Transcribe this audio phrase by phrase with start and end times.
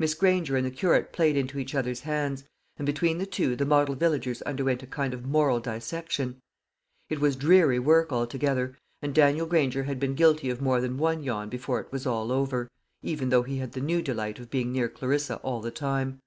[0.00, 2.42] Miss Granger and the curate played into each other's hands,
[2.76, 6.40] and between the two the model villagers underwent a kind of moral dissection.
[7.08, 11.22] It was dreary work altogether; and Daniel Granger had been guilty of more than one
[11.22, 12.68] yawn before it was all over,
[13.02, 16.20] even though he had the new delight of being near Clarissa all the time.